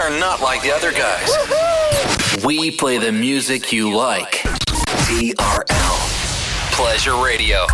are 0.00 0.10
not 0.18 0.40
like 0.40 0.62
the 0.62 0.72
other 0.72 0.92
guys. 0.92 1.30
We 2.44 2.70
play 2.70 2.96
the 2.98 3.12
music 3.12 3.70
you 3.70 3.94
like. 3.94 4.42
TRL. 5.06 6.72
Pleasure 6.72 7.22
Radio. 7.22 7.66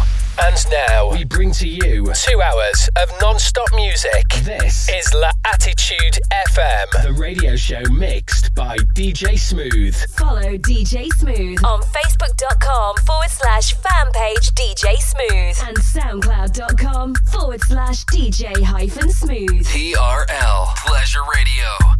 And 0.42 0.56
now 0.70 1.10
we 1.10 1.24
bring 1.24 1.52
to 1.52 1.68
you 1.68 2.12
two 2.12 2.42
hours 2.42 2.90
of 3.00 3.10
non-stop 3.20 3.68
music. 3.74 4.28
This 4.42 4.88
is 4.90 5.14
La 5.14 5.30
Attitude 5.52 6.18
FM, 6.50 7.04
the 7.04 7.12
radio 7.12 7.56
show 7.56 7.80
mixed 7.90 8.54
by 8.54 8.76
DJ 8.94 9.38
Smooth. 9.38 9.94
Follow 10.16 10.58
DJ 10.58 11.06
Smooth 11.14 11.64
on 11.64 11.80
Facebook.com 11.80 12.96
forward 13.06 13.30
slash 13.30 13.72
fan 13.74 14.06
page 14.12 14.50
DJ 14.50 14.96
Smooth 14.96 15.68
and 15.68 15.76
SoundCloud.com 15.78 17.14
forward 17.30 17.60
slash 17.62 18.04
DJ 18.06 18.62
hyphen 18.62 19.10
Smooth. 19.10 19.66
TRL 19.66 20.74
Pleasure 20.76 21.20
Radio. 21.34 21.95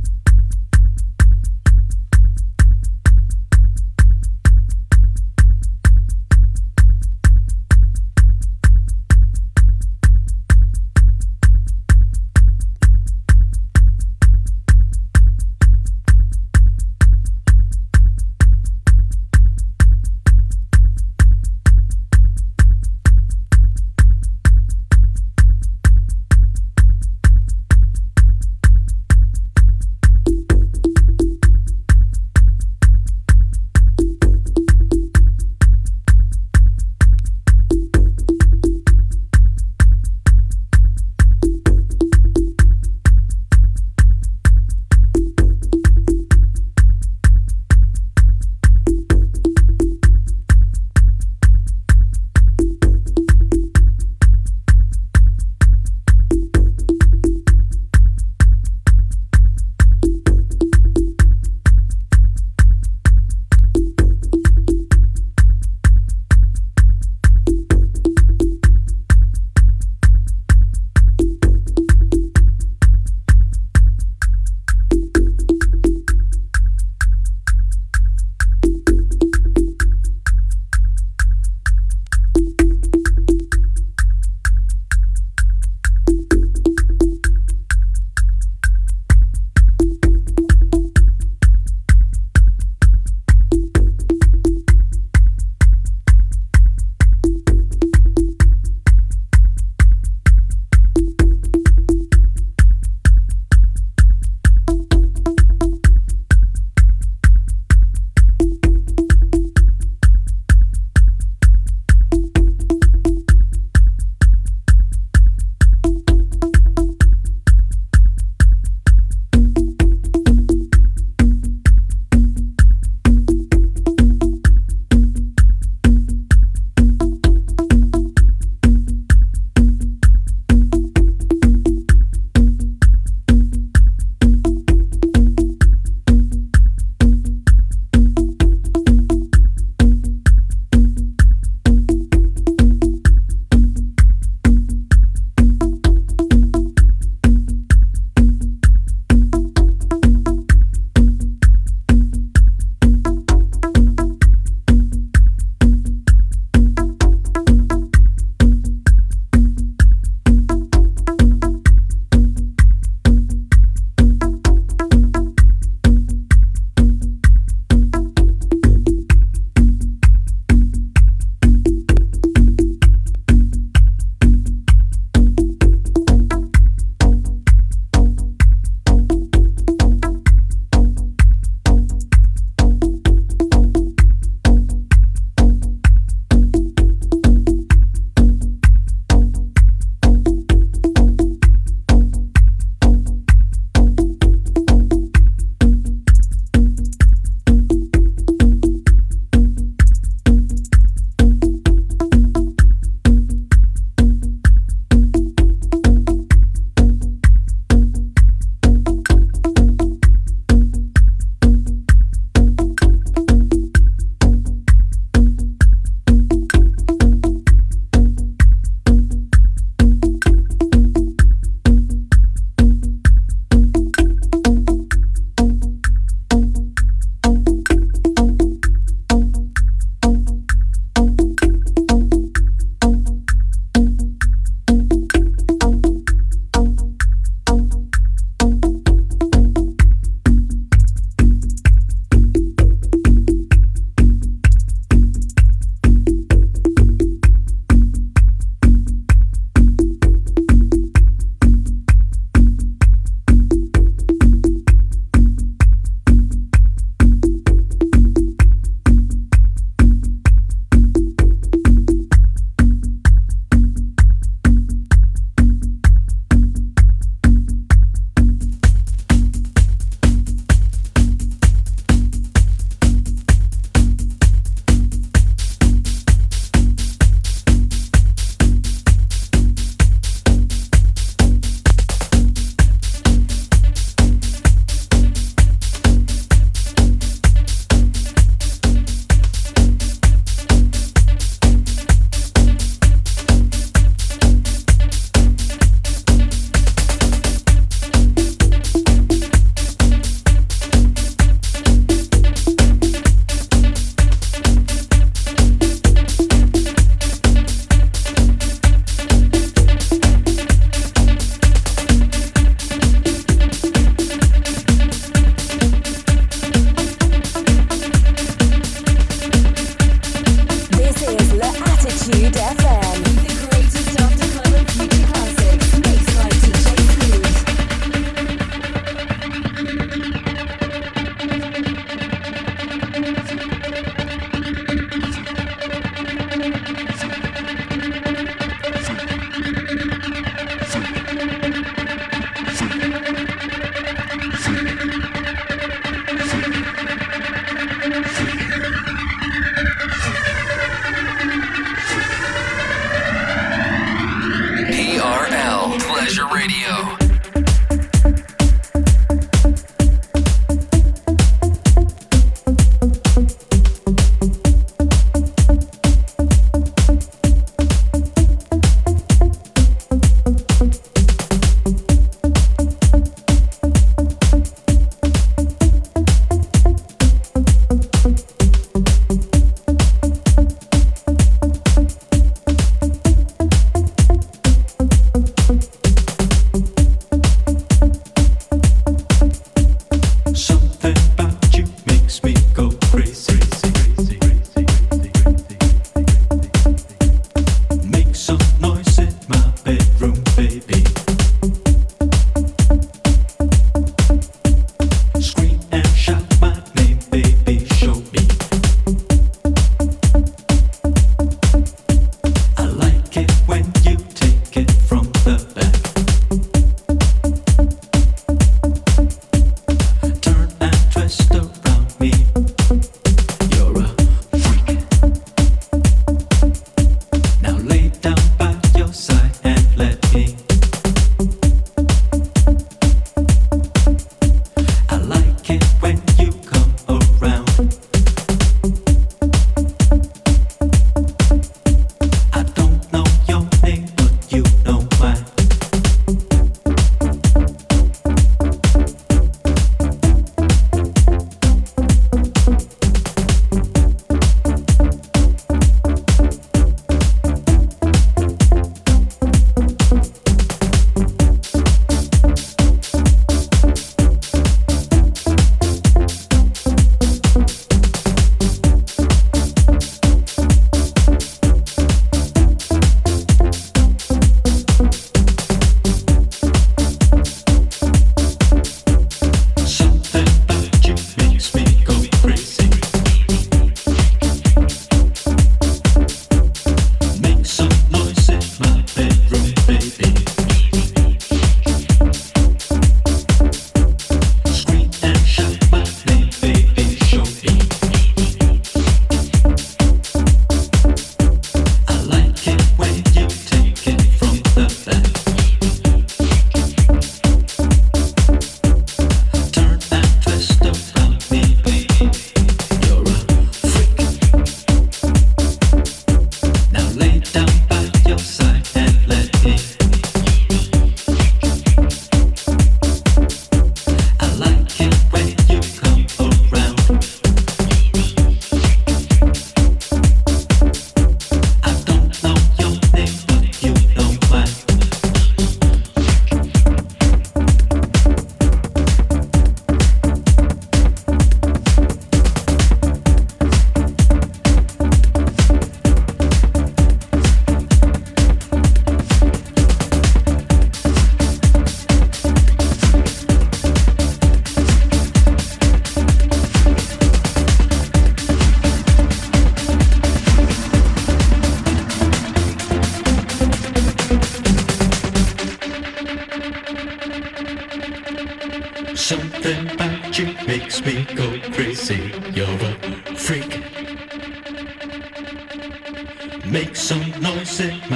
sick. 577.56 577.95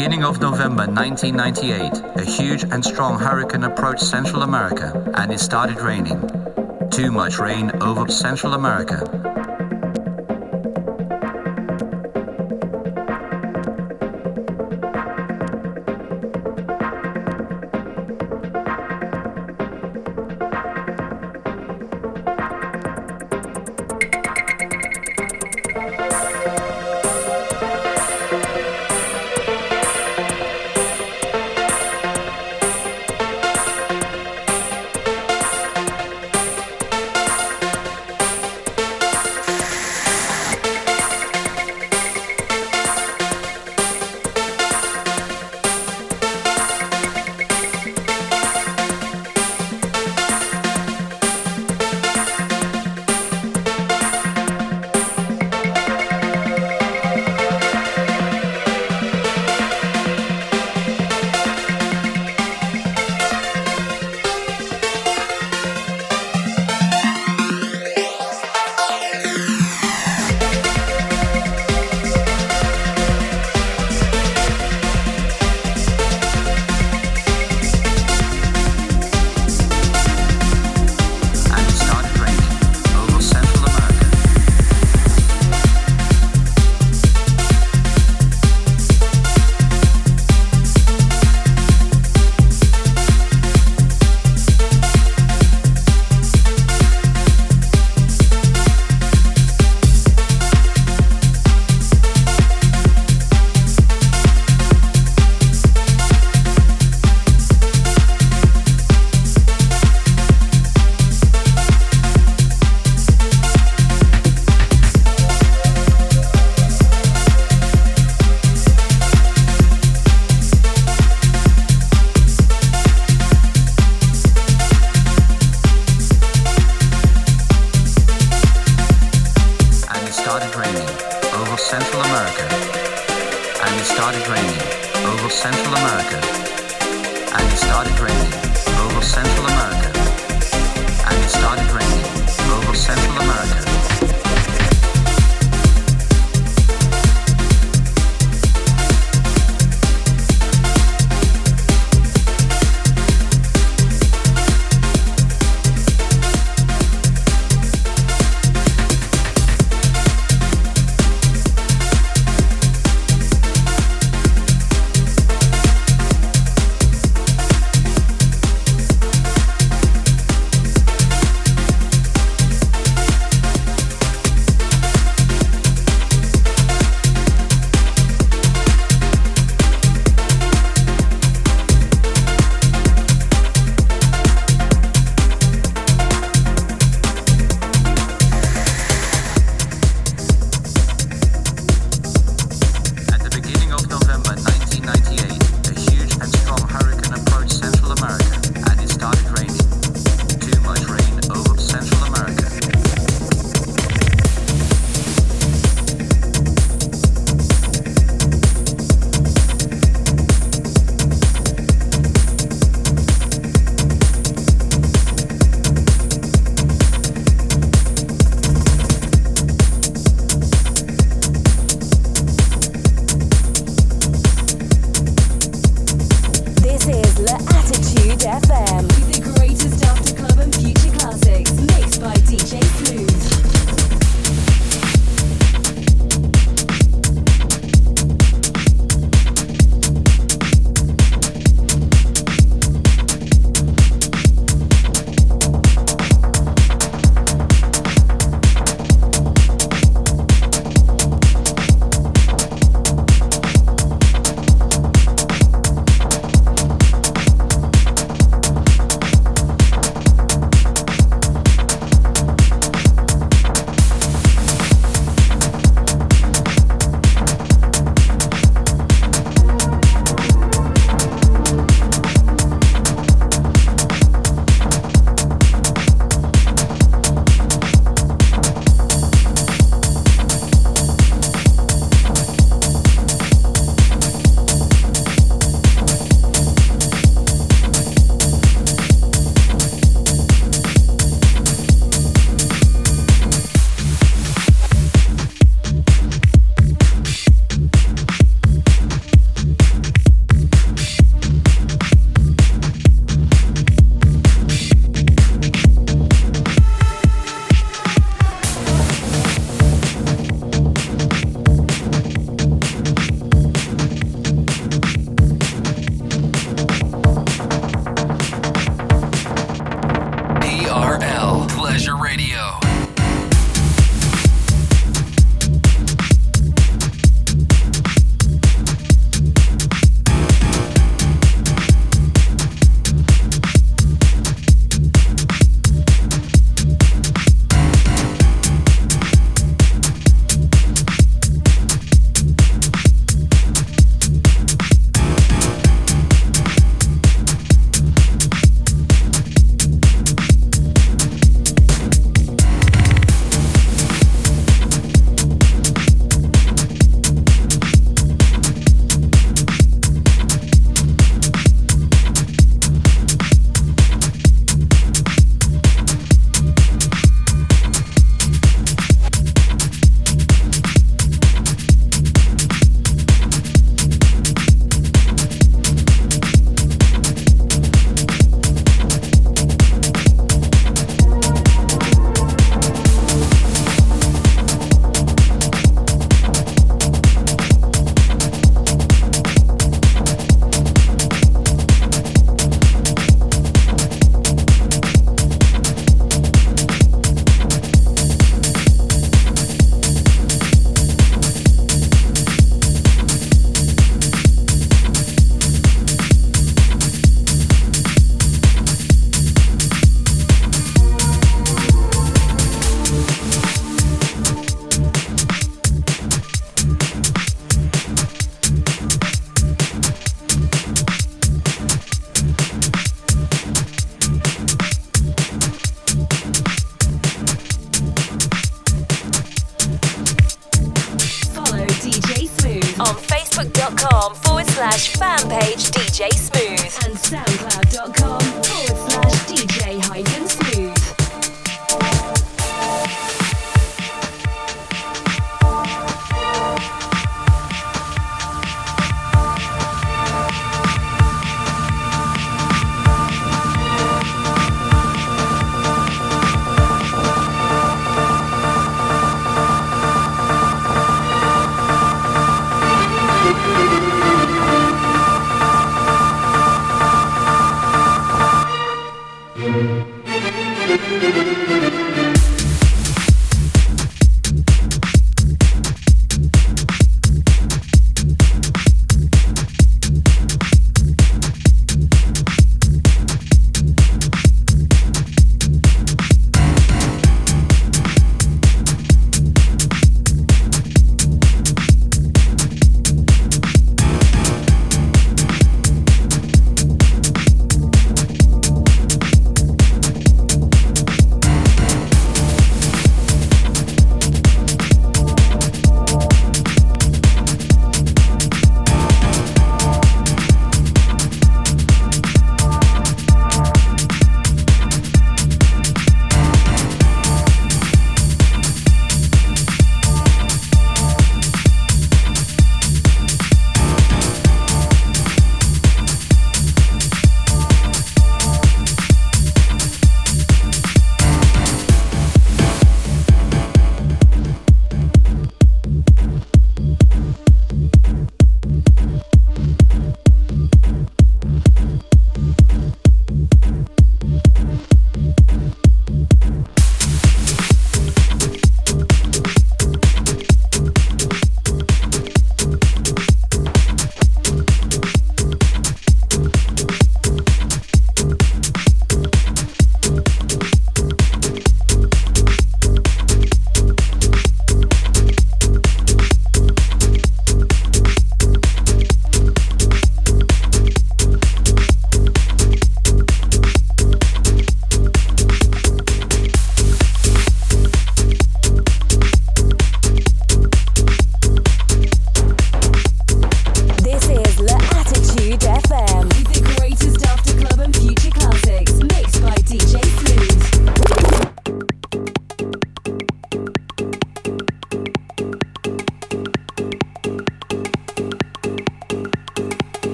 Beginning 0.00 0.24
of 0.24 0.40
November 0.40 0.86
1998, 0.86 2.22
a 2.22 2.24
huge 2.24 2.62
and 2.62 2.82
strong 2.82 3.18
hurricane 3.18 3.64
approached 3.64 4.00
Central 4.00 4.44
America 4.44 5.12
and 5.16 5.30
it 5.30 5.38
started 5.38 5.78
raining. 5.78 6.18
Too 6.90 7.12
much 7.12 7.38
rain 7.38 7.70
over 7.82 8.10
Central 8.10 8.54
America 8.54 9.29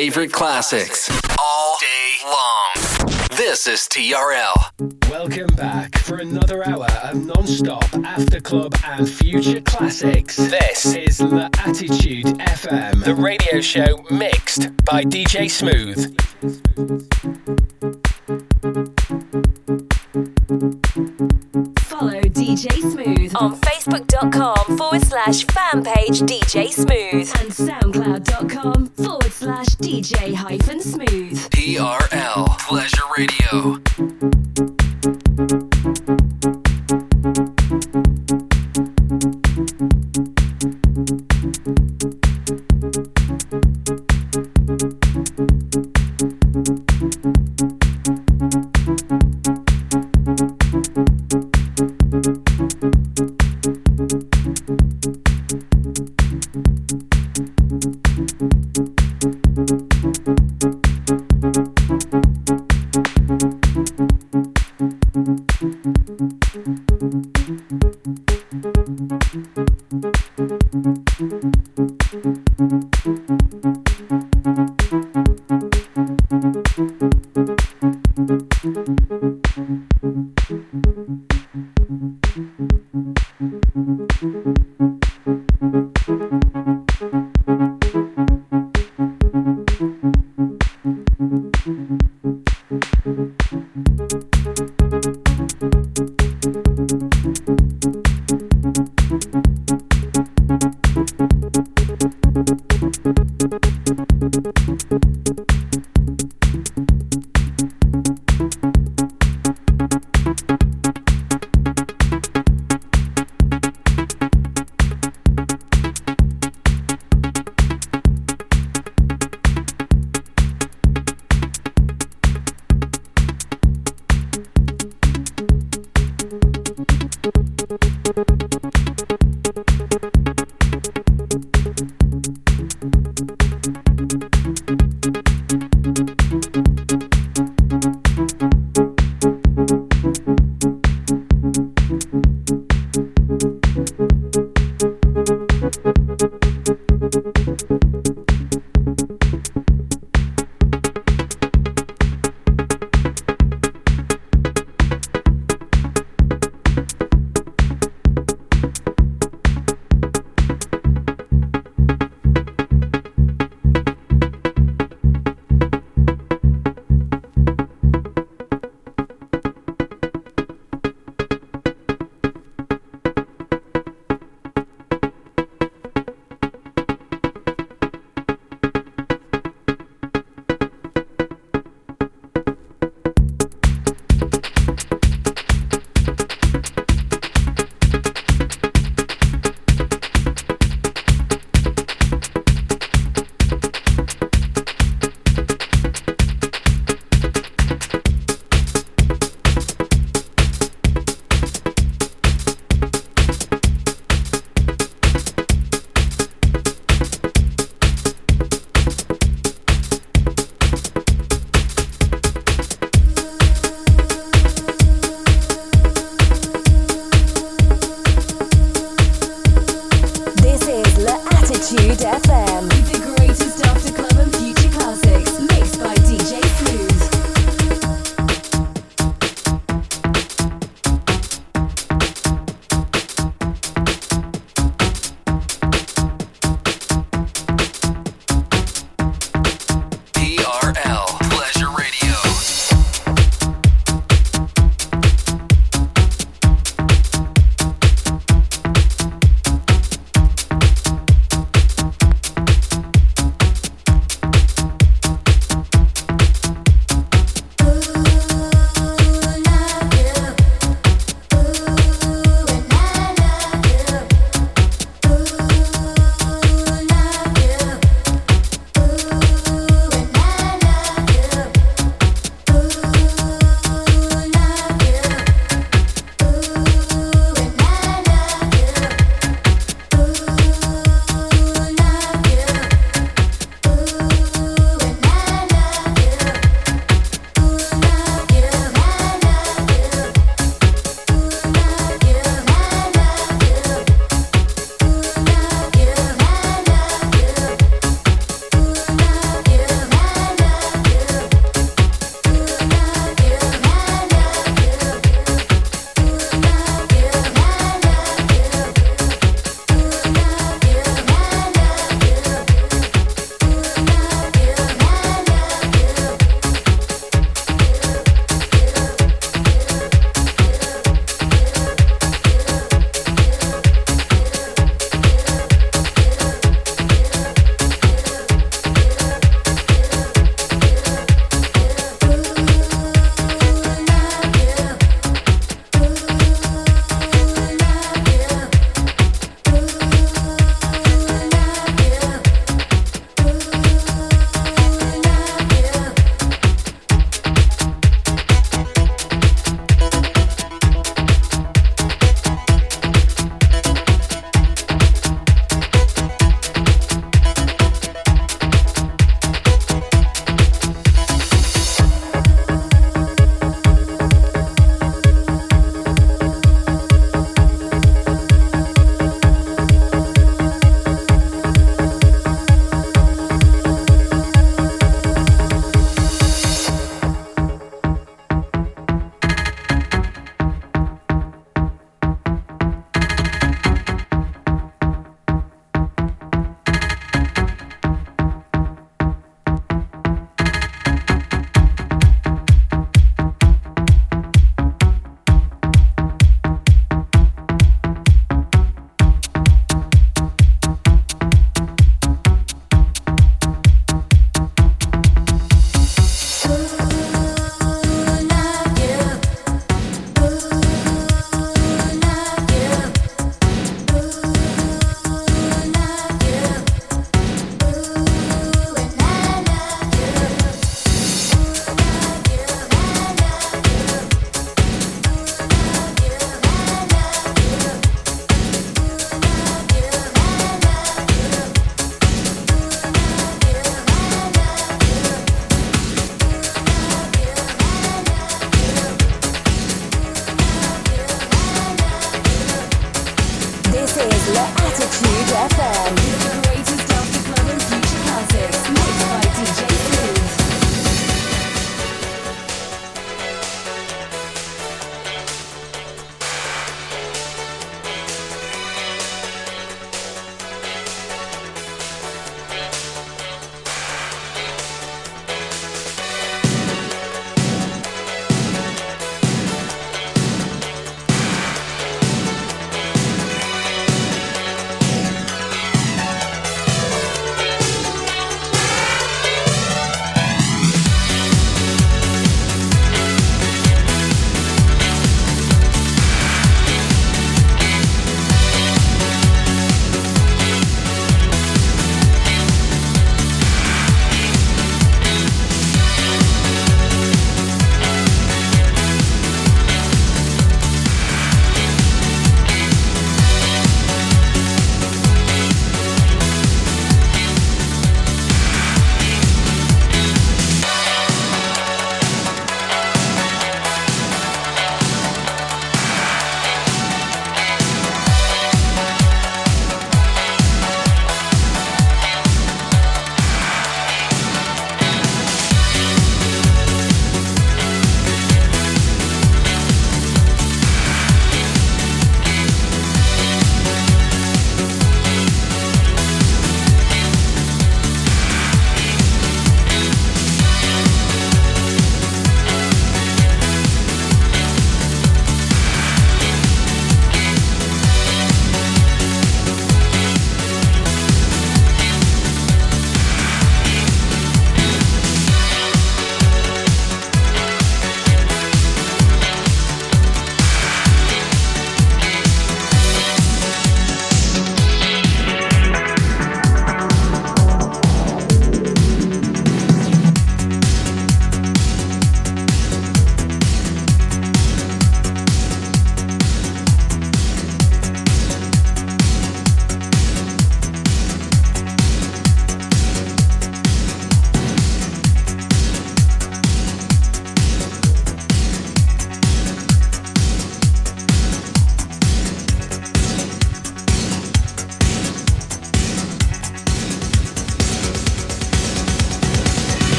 favorite 0.00 0.32
classics 0.32 1.10
all 1.38 1.76
day 1.78 2.16
long. 2.24 3.06
This 3.36 3.66
is 3.66 3.80
TRL. 3.80 5.10
Welcome 5.10 5.54
back 5.56 5.98
for 5.98 6.16
another 6.16 6.66
hour 6.66 6.86
of 7.04 7.22
non-stop 7.22 7.84
after 7.96 8.40
club 8.40 8.74
and 8.86 9.06
future 9.06 9.60
classics. 9.60 10.36
This 10.36 10.86
is 10.94 11.20
L'Attitude 11.20 12.24
FM, 12.24 13.04
the 13.04 13.14
radio 13.14 13.60
show 13.60 14.02
mixed 14.10 14.74
by 14.86 15.04
DJ 15.04 15.50
Smooth. 15.50 16.16
Follow 21.80 22.22
DJ 22.22 22.72
Smooth 22.80 23.36
on 23.36 23.54
Facebook.com 23.60 24.78
forward 24.78 25.02
slash 25.02 25.44
fan 25.44 25.84
page 25.84 26.20
DJ 26.22 26.69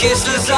kisses 0.00 0.48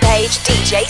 page 0.00 0.38
DJ 0.44 0.88